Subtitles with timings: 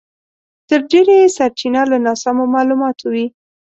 [0.69, 3.25] تر ډېره یې سرچينه له ناسمو مالوماتو وي.